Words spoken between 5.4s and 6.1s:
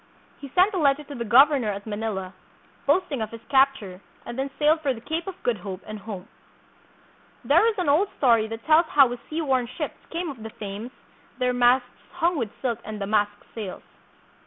Good Hope and